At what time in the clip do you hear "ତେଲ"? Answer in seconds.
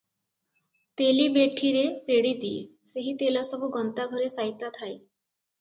3.21-3.45